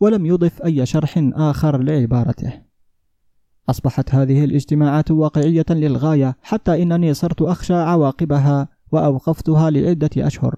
ولم 0.00 0.26
يضف 0.26 0.62
أي 0.62 0.86
شرح 0.86 1.30
آخر 1.34 1.82
لعبارته. 1.82 2.52
أصبحت 3.70 4.14
هذه 4.14 4.44
الاجتماعات 4.44 5.10
واقعية 5.10 5.66
للغاية 5.70 6.36
حتى 6.42 6.82
إنني 6.82 7.14
صرت 7.14 7.42
أخشى 7.42 7.74
عواقبها 7.74 8.68
وأوقفتها 8.92 9.70
لعدة 9.70 10.10
أشهر. 10.16 10.54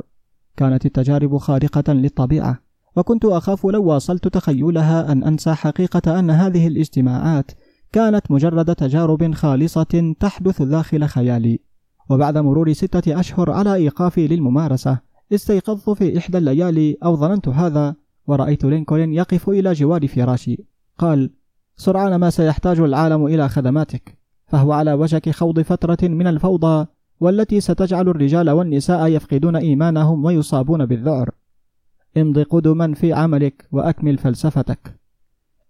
كانت 0.61 0.87
التجارب 0.87 1.37
خارقة 1.37 1.93
للطبيعة 1.93 2.59
وكنت 2.97 3.25
أخاف 3.25 3.67
لو 3.67 3.85
واصلت 3.85 4.29
تخيلها 4.29 5.13
أن 5.13 5.25
أنسى 5.25 5.55
حقيقة 5.55 6.19
أن 6.19 6.31
هذه 6.31 6.67
الاجتماعات 6.67 7.51
كانت 7.93 8.31
مجرد 8.31 8.75
تجارب 8.75 9.35
خالصة 9.35 10.15
تحدث 10.21 10.63
داخل 10.63 11.05
خيالي. 11.05 11.61
وبعد 12.11 12.39
مرور 12.39 12.73
ستة 12.73 13.21
أشهر 13.21 13.51
على 13.51 13.75
إيقافي 13.75 14.29
للممارسة 14.29 14.99
استيقظت 15.33 15.91
في 15.91 16.19
إحدى 16.19 16.39
الليالي 16.39 16.97
أو 17.05 17.17
ظننت 17.17 17.49
هذا 17.49 17.95
ورأيت 18.27 18.65
لينكولن 18.65 19.13
يقف 19.13 19.49
إلى 19.49 19.73
جوار 19.73 20.09
فراشي. 20.09 20.65
قال 20.99 21.31
سرعان 21.77 22.15
ما 22.17 22.31
سيحتاج 22.31 22.81
العالم 22.81 23.27
إلى 23.27 23.49
خدماتك. 23.49 24.19
فهو 24.47 24.73
على 24.73 24.93
وشك 24.93 25.31
خوض 25.31 25.61
فترة 25.61 26.09
من 26.09 26.27
الفوضى 26.27 26.87
والتي 27.21 27.61
ستجعل 27.61 28.09
الرجال 28.09 28.51
والنساء 28.51 29.07
يفقدون 29.07 29.57
إيمانهم 29.57 30.25
ويصابون 30.25 30.87
بالذعر. 30.87 31.31
امض 32.17 32.39
قدما 32.39 32.95
في 32.95 33.13
عملك 33.13 33.69
وأكمل 33.73 34.19
فلسفتك. 34.19 35.01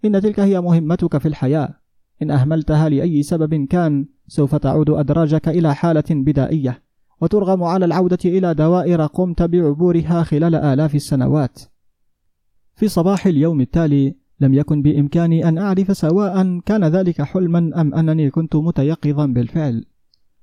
إن 0.05 0.21
تلك 0.21 0.41
هي 0.41 0.61
مهمتك 0.61 1.19
في 1.19 1.29
الحياة. 1.29 1.75
إن 2.23 2.31
أهملتها 2.31 2.89
لأي 2.89 3.23
سبب 3.23 3.67
كان 3.67 4.07
سوف 4.29 4.55
تعود 4.55 4.91
أدراجك 4.91 5.49
إلى 5.49 5.75
حالة 5.75 6.05
بدائية 6.11 6.83
وترغم 7.21 7.63
على 7.63 7.85
العودة 7.85 8.19
إلى 8.25 8.55
دوائر 8.55 9.07
قمت 9.07 9.43
بعبورها 9.43 10.23
خلال 10.23 10.55
آلاف 10.55 10.95
السنوات. 10.95 11.61
في 12.75 12.89
صباح 12.89 13.27
اليوم 13.27 13.61
التالي 13.61 14.15
لم 14.41 14.55
يكن 14.55 14.83
بإمكاني 14.83 15.49
أن 15.49 15.59
أعرف 15.59 15.97
سواء 15.97 16.59
كان 16.59 16.85
ذلك 16.85 17.23
حلما 17.23 17.81
أم 17.81 17.95
أنني 17.95 18.31
كنت 18.31 18.57
متيقظا 18.57 19.27
بالفعل. 19.27 19.85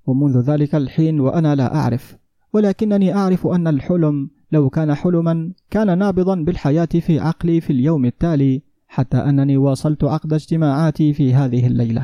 ومنذ 0.08 0.40
ذلك 0.40 0.76
الحين 0.76 1.20
وأنا 1.20 1.56
لا 1.56 1.76
أعرف. 1.76 2.18
ولكنني 2.54 3.16
أعرف 3.16 3.48
أن 3.48 3.68
الحلم 3.68 4.30
لو 4.52 4.70
كان 4.70 4.94
حلما 4.96 5.52
كان 5.70 5.98
نابضا 5.98 6.36
بالحياة 6.36 6.86
في 6.86 7.20
عقلي 7.20 7.62
في 7.62 7.70
اليوم 7.70 8.06
التالي 8.06 8.62
حتى 8.88 9.18
أنني 9.18 9.58
واصلت 9.58 10.04
عقد 10.04 10.34
اجتماعاتي 10.34 11.14
في 11.14 11.34
هذه 11.34 11.68
الليلة. 11.68 12.04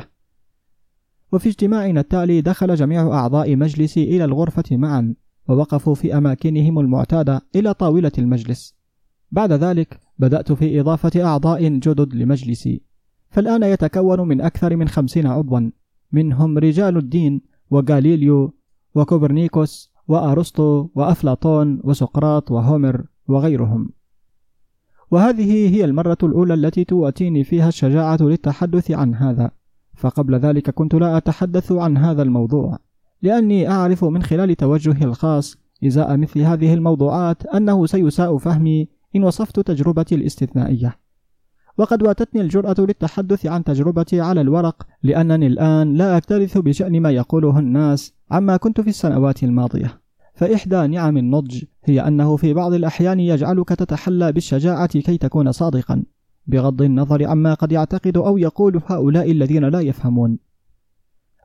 وفي 1.32 1.48
اجتماعنا 1.48 2.00
التالي 2.00 2.40
دخل 2.40 2.74
جميع 2.74 3.12
أعضاء 3.12 3.56
مجلسي 3.56 4.04
إلى 4.04 4.24
الغرفة 4.24 4.64
معا 4.76 5.14
ووقفوا 5.48 5.94
في 5.94 6.18
أماكنهم 6.18 6.78
المعتادة 6.78 7.42
إلى 7.56 7.74
طاولة 7.74 8.12
المجلس. 8.18 8.74
بعد 9.30 9.52
ذلك 9.52 10.00
بدأت 10.18 10.52
في 10.52 10.80
إضافة 10.80 11.24
أعضاء 11.24 11.68
جدد 11.68 12.14
لمجلسي. 12.14 12.82
فالآن 13.30 13.62
يتكون 13.62 14.20
من 14.28 14.40
أكثر 14.40 14.76
من 14.76 14.88
خمسين 14.88 15.26
عضوا. 15.26 15.70
منهم 16.12 16.58
رجال 16.58 16.96
الدين 16.96 17.40
وغاليليو 17.70 18.54
وكوبرنيكوس 18.94 19.90
وأرسطو 20.08 20.88
وأفلاطون 20.94 21.80
وسقراط 21.84 22.50
وهومر 22.50 23.04
وغيرهم. 23.28 23.90
وهذه 25.10 25.74
هي 25.74 25.84
المرة 25.84 26.18
الأولى 26.22 26.54
التي 26.54 26.84
تواتيني 26.84 27.44
فيها 27.44 27.68
الشجاعة 27.68 28.18
للتحدث 28.20 28.90
عن 28.90 29.14
هذا. 29.14 29.50
فقبل 29.96 30.34
ذلك 30.34 30.70
كنت 30.70 30.94
لا 30.94 31.16
أتحدث 31.16 31.72
عن 31.72 31.96
هذا 31.96 32.22
الموضوع 32.22 32.78
لأني 33.22 33.70
أعرف 33.70 34.04
من 34.04 34.22
خلال 34.22 34.56
توجهي 34.56 35.04
الخاص 35.04 35.56
إزاء 35.86 36.16
مثل 36.16 36.40
هذه 36.40 36.74
الموضوعات 36.74 37.46
أنه 37.46 37.86
سيساء 37.86 38.38
فهمي 38.38 38.88
إن 39.16 39.24
وصفت 39.24 39.60
تجربتي 39.60 40.14
الاستثنائية. 40.14 40.98
وقد 41.78 42.02
واتتني 42.02 42.40
الجرأة 42.40 42.74
للتحدث 42.78 43.46
عن 43.46 43.64
تجربتي 43.64 44.20
على 44.20 44.40
الورق 44.40 44.86
لأنني 45.02 45.46
الآن 45.46 45.94
لا 45.94 46.16
أكترث 46.16 46.58
بشأن 46.58 47.00
ما 47.00 47.10
يقوله 47.10 47.58
الناس 47.58 48.12
عما 48.30 48.56
كنت 48.56 48.80
في 48.80 48.88
السنوات 48.88 49.42
الماضية. 49.42 50.00
فإحدى 50.34 50.86
نعم 50.86 51.16
النضج 51.16 51.64
هي 51.84 52.00
أنه 52.00 52.36
في 52.36 52.54
بعض 52.54 52.72
الأحيان 52.72 53.20
يجعلك 53.20 53.68
تتحلى 53.68 54.32
بالشجاعة 54.32 54.86
كي 54.86 55.18
تكون 55.18 55.52
صادقا 55.52 56.02
بغض 56.46 56.82
النظر 56.82 57.26
عما 57.26 57.54
قد 57.54 57.72
يعتقد 57.72 58.16
أو 58.16 58.38
يقول 58.38 58.80
هؤلاء 58.86 59.30
الذين 59.30 59.64
لا 59.64 59.80
يفهمون. 59.80 60.38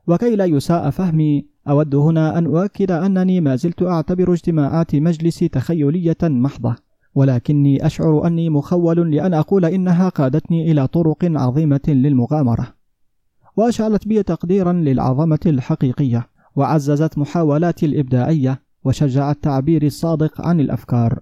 وكي 0.06 0.36
لا 0.36 0.44
يساء 0.44 0.90
فهمي 0.90 1.46
أود 1.68 1.94
هنا 1.94 2.38
أن 2.38 2.46
أؤكد 2.46 2.90
أنني 2.90 3.40
ما 3.40 3.56
زلت 3.56 3.82
أعتبر 3.82 4.32
اجتماعات 4.32 4.94
مجلسي 4.96 5.48
تخيلية 5.48 6.16
محضة. 6.22 6.76
ولكني 7.14 7.86
أشعر 7.86 8.26
أني 8.26 8.50
مخول 8.50 9.10
لأن 9.10 9.34
أقول 9.34 9.64
إنها 9.64 10.08
قادتني 10.08 10.70
إلى 10.70 10.86
طرق 10.86 11.24
عظيمة 11.24 11.80
للمغامرة. 11.88 12.74
وأشعلت 13.56 14.08
بي 14.08 14.22
تقديرا 14.22 14.72
للعظمة 14.72 15.38
الحقيقية 15.46 16.26
وعززت 16.56 17.18
محاولاتي 17.18 17.86
الإبداعية 17.86 18.62
وشجع 18.84 19.30
التعبير 19.30 19.82
الصادق 19.82 20.40
عن 20.40 20.60
الأفكار. 20.60 21.18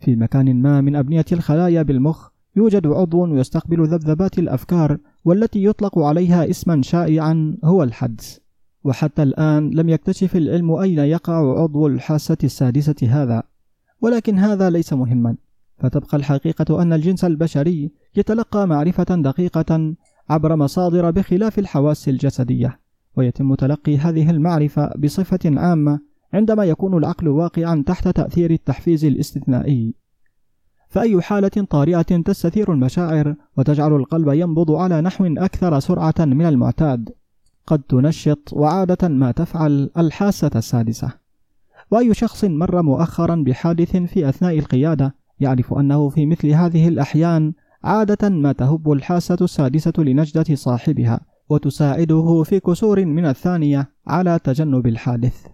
في 0.00 0.16
مكان 0.16 0.62
ما 0.62 0.80
من 0.80 0.96
أبنية 0.96 1.24
الخلايا 1.32 1.82
بالمخ 1.82 2.28
يوجد 2.56 2.86
عضو 2.86 3.36
يستقبل 3.36 3.88
ذبذبات 3.88 4.38
الأفكار 4.38 4.98
والتي 5.24 5.64
يطلق 5.64 5.98
عليها 5.98 6.50
اسما 6.50 6.82
شائعا 6.82 7.56
هو 7.64 7.82
الحدس. 7.82 8.40
وحتى 8.84 9.22
الآن 9.22 9.70
لم 9.70 9.88
يكتشف 9.88 10.36
العلم 10.36 10.72
أين 10.72 10.98
يقع 10.98 11.62
عضو 11.62 11.86
الحاسة 11.86 12.36
السادسة 12.44 12.94
هذا. 13.02 13.42
ولكن 14.00 14.38
هذا 14.38 14.70
ليس 14.70 14.92
مهما. 14.92 15.36
فتبقى 15.78 16.16
الحقيقة 16.16 16.82
أن 16.82 16.92
الجنس 16.92 17.24
البشري 17.24 17.90
يتلقى 18.16 18.66
معرفة 18.66 19.04
دقيقة 19.04 19.94
عبر 20.30 20.56
مصادر 20.56 21.10
بخلاف 21.10 21.58
الحواس 21.58 22.08
الجسدية 22.08 22.80
ويتم 23.16 23.54
تلقي 23.54 23.96
هذه 23.98 24.30
المعرفة 24.30 24.90
بصفة 24.98 25.38
عامة 25.44 26.00
عندما 26.32 26.64
يكون 26.64 26.98
العقل 26.98 27.28
واقعا 27.28 27.84
تحت 27.86 28.08
تأثير 28.08 28.50
التحفيز 28.50 29.04
الاستثنائي. 29.04 29.94
فأي 30.88 31.22
حالة 31.22 31.66
طارئة 31.70 32.02
تستثير 32.02 32.72
المشاعر 32.72 33.34
وتجعل 33.56 33.96
القلب 33.96 34.28
ينبض 34.28 34.70
على 34.70 35.00
نحو 35.00 35.26
أكثر 35.26 35.80
سرعة 35.80 36.14
من 36.18 36.46
المعتاد 36.46 37.10
قد 37.66 37.82
تنشط 37.82 38.52
وعادة 38.52 39.08
ما 39.08 39.32
تفعل 39.32 39.90
الحاسة 39.98 40.50
السادسة. 40.56 41.19
وأي 41.90 42.14
شخص 42.14 42.44
مر 42.44 42.82
مؤخرا 42.82 43.44
بحادث 43.46 43.96
في 43.96 44.28
أثناء 44.28 44.58
القيادة 44.58 45.14
يعرف 45.40 45.74
أنه 45.74 46.08
في 46.08 46.26
مثل 46.26 46.48
هذه 46.48 46.88
الأحيان 46.88 47.52
عادة 47.84 48.28
ما 48.28 48.52
تهب 48.52 48.92
الحاسة 48.92 49.36
السادسة 49.40 49.92
لنجدة 49.98 50.54
صاحبها 50.54 51.20
وتساعده 51.48 52.42
في 52.42 52.60
كسور 52.60 53.04
من 53.04 53.26
الثانية 53.26 53.90
على 54.06 54.38
تجنب 54.44 54.86
الحادث. 54.86 55.46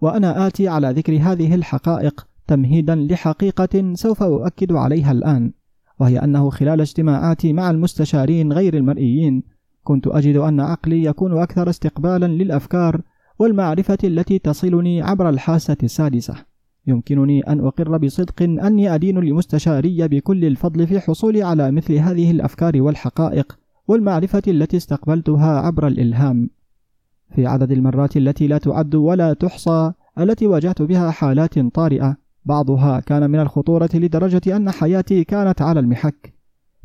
وأنا 0.00 0.46
آتي 0.46 0.68
على 0.68 0.90
ذكر 0.90 1.18
هذه 1.20 1.54
الحقائق 1.54 2.26
تمهيدا 2.46 2.94
لحقيقة 2.94 3.94
سوف 3.94 4.22
أؤكد 4.22 4.72
عليها 4.72 5.12
الآن 5.12 5.52
وهي 6.00 6.18
أنه 6.18 6.50
خلال 6.50 6.80
اجتماعاتي 6.80 7.52
مع 7.52 7.70
المستشارين 7.70 8.52
غير 8.52 8.76
المرئيين 8.76 9.42
كنت 9.84 10.06
أجد 10.06 10.36
أن 10.36 10.60
عقلي 10.60 11.04
يكون 11.04 11.38
أكثر 11.38 11.70
استقبالا 11.70 12.26
للأفكار 12.26 13.00
والمعرفة 13.38 13.98
التي 14.04 14.38
تصلني 14.38 15.02
عبر 15.02 15.28
الحاسة 15.28 15.76
السادسة. 15.82 16.34
يمكنني 16.86 17.40
أن 17.40 17.60
أقر 17.60 17.98
بصدق 17.98 18.42
أني 18.42 18.94
أدين 18.94 19.18
لمستشاري 19.18 20.08
بكل 20.08 20.44
الفضل 20.44 20.86
في 20.86 21.00
حصولي 21.00 21.42
على 21.42 21.70
مثل 21.70 21.94
هذه 21.94 22.30
الأفكار 22.30 22.82
والحقائق 22.82 23.58
والمعرفة 23.88 24.42
التي 24.48 24.76
استقبلتها 24.76 25.60
عبر 25.60 25.86
الإلهام. 25.86 26.50
في 27.34 27.46
عدد 27.46 27.72
المرات 27.72 28.16
التي 28.16 28.46
لا 28.46 28.58
تعد 28.58 28.94
ولا 28.94 29.32
تحصى 29.32 29.92
التي 30.18 30.46
واجهت 30.46 30.82
بها 30.82 31.10
حالات 31.10 31.58
طارئة 31.58 32.16
بعضها 32.44 33.00
كان 33.00 33.30
من 33.30 33.40
الخطورة 33.40 33.90
لدرجة 33.94 34.56
أن 34.56 34.70
حياتي 34.70 35.24
كانت 35.24 35.62
على 35.62 35.80
المحك. 35.80 36.34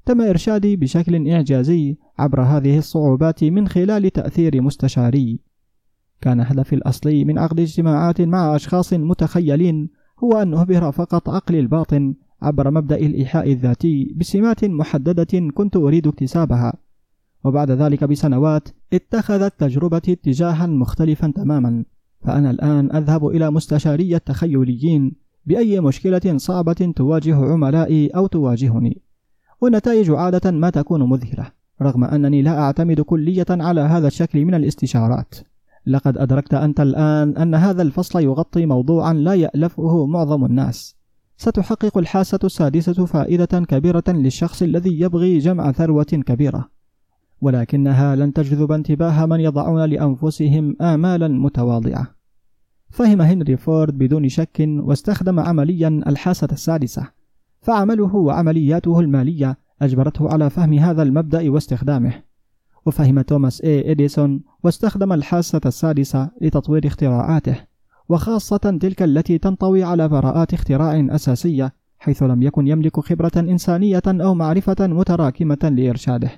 تم 0.05 0.21
إرشادي 0.21 0.75
بشكل 0.75 1.29
إعجازي 1.29 1.97
عبر 2.19 2.41
هذه 2.41 2.77
الصعوبات 2.77 3.43
من 3.43 3.67
خلال 3.67 4.09
تأثير 4.09 4.61
مستشاري. 4.61 5.39
كان 6.21 6.39
هدفي 6.39 6.75
الأصلي 6.75 7.25
من 7.25 7.37
عقد 7.37 7.59
اجتماعات 7.59 8.21
مع 8.21 8.55
أشخاص 8.55 8.93
متخيلين 8.93 9.89
هو 10.23 10.41
أن 10.41 10.53
أهبر 10.53 10.91
فقط 10.91 11.29
عقلي 11.29 11.59
الباطن 11.59 12.15
عبر 12.41 12.71
مبدأ 12.71 12.95
الإيحاء 12.95 13.51
الذاتي 13.51 14.13
بسمات 14.15 14.65
محددة 14.65 15.51
كنت 15.53 15.75
أريد 15.75 16.07
اكتسابها. 16.07 16.73
وبعد 17.43 17.71
ذلك 17.71 18.03
بسنوات 18.03 18.69
اتخذت 18.93 19.59
تجربتي 19.59 20.11
اتجاها 20.11 20.67
مختلفا 20.67 21.33
تماما 21.35 21.85
فأنا 22.25 22.51
الآن 22.51 22.95
أذهب 22.95 23.27
إلى 23.27 23.51
مستشاري 23.51 24.15
التخيليين 24.15 25.11
بأي 25.45 25.79
مشكلة 25.79 26.37
صعبة 26.37 26.93
تواجه 26.95 27.35
عملائي 27.35 28.07
أو 28.07 28.27
تواجهني. 28.27 29.01
والنتائج 29.61 30.11
عادة 30.11 30.51
ما 30.51 30.69
تكون 30.69 31.09
مذهلة 31.09 31.51
رغم 31.81 32.03
أنني 32.03 32.41
لا 32.41 32.59
أعتمد 32.59 33.01
كلية 33.01 33.45
على 33.49 33.81
هذا 33.81 34.07
الشكل 34.07 34.45
من 34.45 34.53
الاستشارات. 34.53 35.35
لقد 35.87 36.17
أدركت 36.17 36.53
أنت 36.53 36.79
الآن 36.79 37.37
أن 37.37 37.55
هذا 37.55 37.81
الفصل 37.81 38.23
يغطي 38.23 38.65
موضوعا 38.65 39.13
لا 39.13 39.33
يألفه 39.33 40.05
معظم 40.05 40.45
الناس. 40.45 40.95
ستحقق 41.37 41.97
الحاسة 41.97 42.39
السادسة 42.43 43.05
فائدة 43.05 43.59
كبيرة 43.59 44.03
للشخص 44.07 44.61
الذي 44.61 44.99
يبغي 45.01 45.37
جمع 45.37 45.71
ثروة 45.71 46.03
كبيرة. 46.03 46.69
ولكنها 47.41 48.15
لن 48.15 48.33
تجذب 48.33 48.71
انتباه 48.71 49.25
من 49.25 49.39
يضعون 49.39 49.85
لأنفسهم 49.85 50.75
آمالا 50.81 51.27
متواضعة. 51.27 52.07
فهم 52.89 53.21
هنري 53.21 53.57
فورد 53.57 53.97
بدون 53.97 54.29
شك 54.29 54.65
واستخدم 54.69 55.39
عمليا 55.39 56.01
الحاسة 56.07 56.47
السادسة. 56.51 57.07
فعمله 57.61 58.15
وعملياته 58.15 58.99
المالية 58.99 59.57
أجبرته 59.81 60.29
على 60.29 60.49
فهم 60.49 60.73
هذا 60.73 61.03
المبدأ 61.03 61.51
واستخدامه. 61.51 62.26
وفهم 62.87 63.21
توماس 63.21 63.61
إي 63.61 63.91
إديسون 63.91 64.41
واستخدم 64.63 65.13
الحاسة 65.13 65.61
السادسة 65.65 66.29
لتطوير 66.41 66.87
اختراعاته 66.87 67.55
وخاصة 68.09 68.57
تلك 68.57 69.03
التي 69.03 69.37
تنطوي 69.37 69.83
على 69.83 70.07
براءات 70.07 70.53
اختراع 70.53 71.07
أساسية 71.15 71.73
حيث 71.99 72.23
لم 72.23 72.43
يكن 72.43 72.67
يملك 72.67 72.99
خبرة 72.99 73.31
إنسانية 73.37 74.01
أو 74.07 74.33
معرفة 74.33 74.75
متراكمة 74.79 75.57
لإرشاده. 75.77 76.31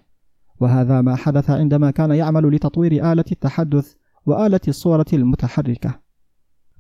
وهذا 0.59 1.01
ما 1.01 1.15
حدث 1.15 1.49
عندما 1.49 1.91
كان 1.91 2.11
يعمل 2.11 2.55
لتطوير 2.55 3.11
آلة 3.11 3.25
التحدث 3.31 3.93
وآلة 4.25 4.59
الصورة 4.67 5.05
المتحركة. 5.13 5.99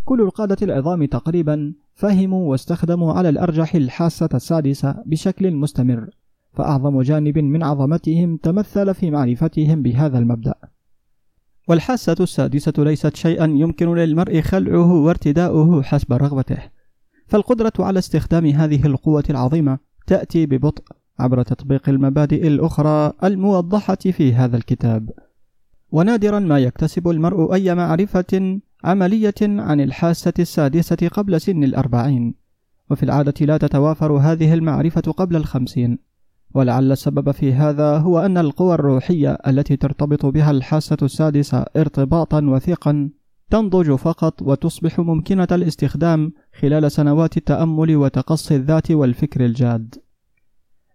كل 0.05 0.21
القادة 0.21 0.57
العظام 0.61 1.05
تقريبا 1.05 1.73
فهموا 1.93 2.51
واستخدموا 2.51 3.13
على 3.13 3.29
الأرجح 3.29 3.75
الحاسة 3.75 4.29
السادسة 4.33 4.95
بشكل 5.05 5.51
مستمر. 5.55 6.09
فأعظم 6.53 7.01
جانب 7.01 7.37
من 7.37 7.63
عظمتهم 7.63 8.37
تمثل 8.37 8.93
في 8.93 9.11
معرفتهم 9.11 9.81
بهذا 9.81 10.17
المبدأ. 10.17 10.55
والحاسة 11.67 12.15
السادسة 12.19 12.73
ليست 12.77 13.15
شيئا 13.15 13.45
يمكن 13.45 13.95
للمرء 13.95 14.41
خلعه 14.41 14.93
وارتداؤه 14.93 15.81
حسب 15.81 16.13
رغبته. 16.13 16.57
فالقدرة 17.27 17.73
على 17.79 17.99
استخدام 17.99 18.45
هذه 18.45 18.85
القوة 18.85 19.23
العظيمة 19.29 19.79
تأتي 20.07 20.45
ببطء 20.45 20.83
عبر 21.19 21.43
تطبيق 21.43 21.89
المبادئ 21.89 22.47
الأخرى 22.47 23.13
الموضحة 23.23 23.95
في 23.95 24.33
هذا 24.33 24.57
الكتاب. 24.57 25.09
ونادرا 25.91 26.39
ما 26.39 26.59
يكتسب 26.59 27.07
المرء 27.07 27.53
أي 27.53 27.75
معرفة 27.75 28.59
عملية 28.83 29.33
عن 29.41 29.81
الحاسة 29.81 30.33
السادسة 30.39 31.07
قبل 31.07 31.41
سن 31.41 31.63
الأربعين. 31.63 32.35
وفي 32.91 33.03
العادة 33.03 33.45
لا 33.45 33.57
تتوافر 33.57 34.11
هذه 34.11 34.53
المعرفة 34.53 35.01
قبل 35.01 35.35
الخمسين. 35.35 36.08
ولعل 36.53 36.91
السبب 36.91 37.31
في 37.31 37.53
هذا 37.53 37.97
هو 37.97 38.19
أن 38.19 38.37
القوى 38.37 38.73
الروحية 38.73 39.37
التي 39.47 39.75
ترتبط 39.75 40.25
بها 40.25 40.51
الحاسة 40.51 40.97
السادسة 41.01 41.65
ارتباطا 41.77 42.41
وثيقا 42.45 43.09
تنضج 43.49 43.91
فقط 43.91 44.41
وتصبح 44.41 44.99
ممكنة 44.99 45.47
الاستخدام 45.51 46.31
خلال 46.59 46.91
سنوات 46.91 47.37
التأمل 47.37 47.95
وتقصي 47.95 48.55
الذات 48.55 48.91
والفكر 48.91 49.45
الجاد. 49.45 49.95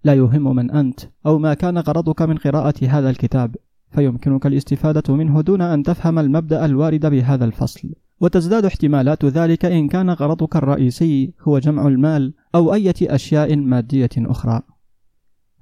لا 0.05 0.15
يهم 0.15 0.57
من 0.57 0.71
أنت 0.71 1.01
أو 1.27 1.39
ما 1.39 1.55
كان 1.55 1.79
غرضك 1.79 2.23
من 2.23 2.37
قراءة 2.37 2.75
هذا 2.87 3.11
الكتاب، 3.11 3.57
فيمكنك 3.91 4.47
الاستفادة 4.47 5.15
منه 5.15 5.41
دون 5.41 5.61
أن 5.61 5.83
تفهم 5.83 6.19
المبدأ 6.19 6.65
الوارد 6.65 7.07
بهذا 7.07 7.45
الفصل، 7.45 7.91
وتزداد 8.21 8.65
احتمالات 8.65 9.25
ذلك 9.25 9.65
إن 9.65 9.89
كان 9.89 10.11
غرضك 10.11 10.57
الرئيسي 10.57 11.35
هو 11.41 11.59
جمع 11.59 11.87
المال 11.89 12.35
أو 12.55 12.75
أية 12.75 12.95
أشياء 13.03 13.57
مادية 13.57 14.11
أخرى. 14.19 14.63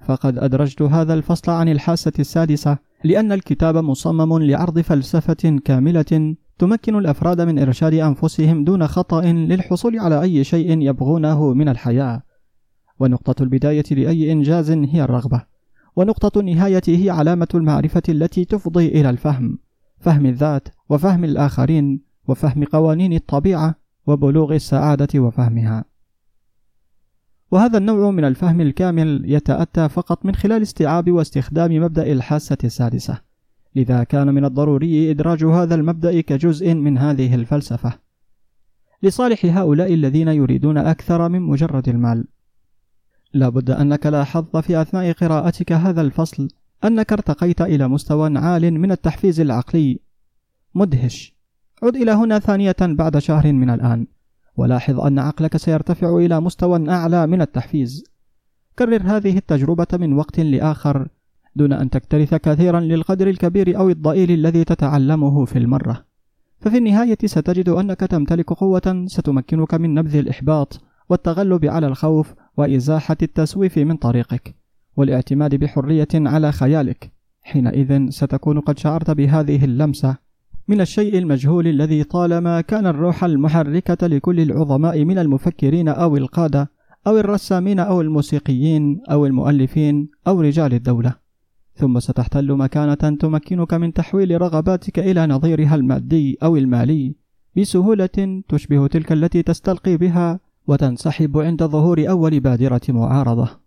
فقد 0.07 0.39
أدرجت 0.39 0.83
هذا 0.83 1.15
الفصل 1.15 1.53
عن 1.53 1.69
الحاسة 1.69 2.13
السادسة 2.19 2.79
لأن 3.05 3.33
الكتاب 3.33 3.77
مصمم 3.77 4.39
لعرض 4.39 4.79
فلسفة 4.79 5.59
كاملة 5.65 6.35
تمكن 6.59 6.97
الأفراد 6.99 7.41
من 7.41 7.59
إرشاد 7.59 7.95
أنفسهم 7.95 8.65
دون 8.65 8.87
خطأ 8.87 9.23
للحصول 9.23 9.99
على 9.99 10.23
أي 10.23 10.45
شيء 10.45 10.81
يبغونه 10.81 11.55
من 11.55 11.69
الحياة. 11.69 12.23
ونقطة 13.01 13.43
البداية 13.43 13.85
لأي 13.91 14.33
إنجاز 14.33 14.71
هي 14.71 15.03
الرغبة. 15.03 15.43
ونقطة 15.97 16.41
النهاية 16.41 16.83
هي 16.89 17.11
علامة 17.11 17.49
المعرفة 17.55 18.03
التي 18.09 18.45
تفضي 18.45 18.89
إلى 18.89 19.11
الفهم 19.11 19.59
فهم 19.99 20.27
الذات 20.27 20.69
وفهم 20.89 21.25
الآخرين 21.25 22.01
وفهم 22.29 22.65
قوانين 22.65 23.13
الطبيعة 23.13 23.75
وبلوغ 24.07 24.55
السعادة 24.55 25.21
وفهمها. 25.21 25.92
وهذا 27.53 27.79
النوع 27.79 28.11
من 28.11 28.25
الفهم 28.25 28.61
الكامل 28.61 29.23
يتأتى 29.25 29.89
فقط 29.89 30.27
من 30.27 30.35
خلال 30.35 30.63
استيعاب 30.63 31.11
واستخدام 31.11 31.83
مبدأ 31.83 32.13
الحاسة 32.13 32.57
السادسة. 32.65 33.19
لذا 33.77 34.05
كان 34.05 34.35
من 34.35 34.45
الضروري 34.45 35.11
إدراج 35.11 35.45
هذا 35.45 35.75
المبدأ 35.75 36.21
كجزء 36.21 36.75
من 36.75 36.99
هذه 36.99 37.35
الفلسفة. 37.35 37.93
لصالح 39.03 39.45
هؤلاء 39.45 39.95
الذين 39.95 40.29
يريدون 40.29 40.79
أكثر 40.79 41.29
من 41.29 41.43
مجرد 41.43 41.89
المال. 41.89 42.25
لا 43.35 43.49
بد 43.49 43.71
أنك 43.71 44.07
لاحظت 44.07 44.57
في 44.57 44.83
أثناء 44.83 45.13
قراءتك 45.13 45.73
هذا 45.73 46.01
الفصل 46.01 46.49
أنك 46.85 47.13
ارتقيت 47.13 47.61
إلى 47.61 47.89
مستوى 47.89 48.39
عال 48.39 48.81
من 48.81 48.93
التحفيز 48.93 49.41
العقلي. 49.41 50.01
مدهش. 50.75 51.37
عد 51.83 51.97
إلى 51.97 52.13
هنا 52.13 52.39
ثانية 52.39 52.77
بعد 52.81 53.19
شهر 53.19 53.53
من 53.53 53.71
الآن. 53.71 54.07
ولاحظ 54.57 55.01
أن 55.01 55.19
عقلك 55.19 55.57
سيرتفع 55.57 56.17
إلى 56.17 56.41
مستوى 56.41 56.89
أعلى 56.91 57.27
من 57.27 57.41
التحفيز. 57.43 58.05
كرر 58.79 59.03
هذه 59.05 59.37
التجربة 59.37 59.87
من 59.93 60.13
وقت 60.13 60.41
لآخر 60.41 61.09
دون 61.57 61.73
أن 61.73 61.91
تكترث 61.91 62.35
كثيرا 62.35 62.81
للقدر 62.81 63.29
الكبير 63.29 63.79
أو 63.79 63.91
الضئيل 63.91 64.31
الذي 64.31 64.65
تتعلمه 64.65 65.45
في 65.45 65.59
المرة. 65.59 66.05
ففي 66.61 66.79
النهاية 66.79 67.19
ستجد 67.25 67.69
أنك 67.69 68.01
تمتلك 68.01 68.53
قوة 68.53 69.05
ستمكنك 69.07 69.75
من 69.75 69.95
نبذ 69.95 70.17
الإحباط 70.17 70.81
والتغلب 71.09 71.65
على 71.65 71.87
الخوف 71.87 72.35
وإزاحة 72.57 73.17
التسويف 73.23 73.79
من 73.79 73.97
طريقك 73.97 74.55
والاعتماد 74.97 75.55
بحرية 75.55 76.09
على 76.15 76.53
خيالك. 76.53 77.13
حينئذ 77.43 78.11
ستكون 78.11 78.61
قد 78.61 78.79
شعرت 78.79 79.11
بهذه 79.11 79.65
اللمسة 79.65 80.17
من 80.69 80.81
الشيء 80.81 81.19
المجهول 81.19 81.69
الذي 81.69 82.05
طالما 82.05 82.61
كان 82.61 82.87
الروح 82.87 83.25
المحركة 83.25 84.07
لكل 84.07 84.41
العظماء 84.41 85.05
من 85.05 85.19
المفكرين 85.19 85.89
أو 85.89 86.17
القادة 86.17 86.71
أو 87.07 87.19
الرسامين 87.19 87.79
أو 87.79 88.01
الموسيقيين 88.01 89.03
أو 89.11 89.27
المؤلفين 89.27 90.09
أو 90.27 90.41
رجال 90.41 90.75
الدولة. 90.75 91.15
ثم 91.75 92.01
ستحتل 92.01 92.53
مكانة 92.53 93.17
تمكنك 93.21 93.75
من 93.75 93.93
تحويل 93.93 94.41
رغباتك 94.43 94.99
إلى 94.99 95.27
نظيرها 95.27 95.75
المادي 95.75 96.39
أو 96.43 96.57
المالي 96.57 97.15
بسهولة 97.57 98.43
تشبه 98.49 98.87
تلك 98.87 99.13
التي 99.13 99.43
تستلقي 99.43 99.97
بها 99.97 100.41
وتنسحب 100.67 101.39
عند 101.39 101.63
ظهور 101.63 102.11
أول 102.11 102.41
بادرة 102.41 102.81
معارضة. 102.89 103.62